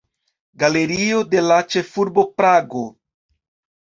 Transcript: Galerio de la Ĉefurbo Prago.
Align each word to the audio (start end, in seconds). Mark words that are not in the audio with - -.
Galerio 0.61 1.19
de 1.35 1.43
la 1.49 1.59
Ĉefurbo 1.75 2.25
Prago. 2.41 2.87